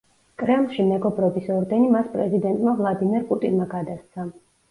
კრემლში 0.43 0.85
მეგობრობის 0.91 1.51
ორდენი 1.57 1.91
მას 1.97 2.09
პრეზიდენტმა 2.15 2.75
ვლადიმერ 2.81 3.27
პუტინმა 3.31 3.71
გადასცა. 3.77 4.27